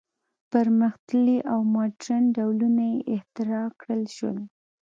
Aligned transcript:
پرمختللي 0.51 1.37
او 1.51 1.59
ماډرن 1.73 2.23
ډولونه 2.35 2.83
یې 2.93 2.99
اختراع 3.15 3.67
کړل 3.79 4.03
شول. 4.15 4.37